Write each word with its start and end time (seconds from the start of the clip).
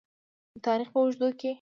د 0.53 0.55
تاریخ 0.67 0.87
په 0.93 0.97
اوږدو 1.01 1.27
کې. 1.39 1.49